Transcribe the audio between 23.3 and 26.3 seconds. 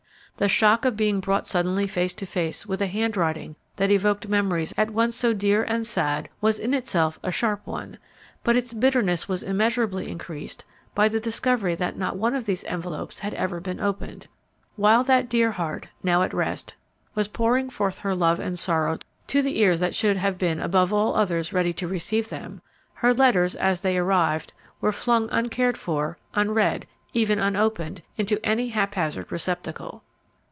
as they arrived, were flung uncared for,